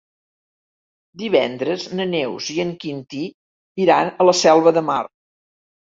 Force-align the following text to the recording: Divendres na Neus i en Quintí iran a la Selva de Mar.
Divendres 1.23 1.85
na 1.99 2.07
Neus 2.13 2.49
i 2.55 2.57
en 2.65 2.73
Quintí 2.85 3.23
iran 3.87 4.13
a 4.25 4.31
la 4.31 4.35
Selva 4.45 4.75
de 4.79 4.85
Mar. 4.93 5.01